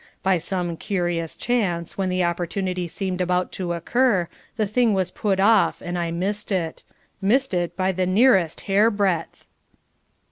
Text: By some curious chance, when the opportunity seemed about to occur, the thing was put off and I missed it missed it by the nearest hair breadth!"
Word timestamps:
By 0.23 0.39
some 0.39 0.77
curious 0.77 1.37
chance, 1.37 1.95
when 1.95 2.09
the 2.09 2.23
opportunity 2.23 2.87
seemed 2.87 3.21
about 3.21 3.51
to 3.51 3.73
occur, 3.73 4.29
the 4.57 4.65
thing 4.65 4.95
was 4.95 5.11
put 5.11 5.39
off 5.39 5.79
and 5.79 5.95
I 5.95 6.09
missed 6.09 6.51
it 6.51 6.81
missed 7.21 7.53
it 7.53 7.77
by 7.77 7.91
the 7.91 8.07
nearest 8.07 8.61
hair 8.61 8.89
breadth!" 8.89 9.45